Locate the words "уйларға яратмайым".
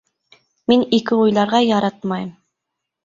1.25-2.33